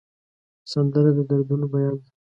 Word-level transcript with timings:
سندره 0.71 1.11
د 1.17 1.19
دردونو 1.29 1.65
بیان 1.73 1.95
ده 2.01 2.07